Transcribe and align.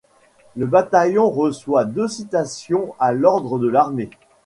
Le 0.55 0.65
Bataillon 0.65 1.29
reçoit 1.29 1.85
deux 1.85 2.07
Citations 2.07 2.95
à 2.97 3.11
l'Ordre 3.13 3.59
de 3.59 3.67
l'Armée. 3.69 4.09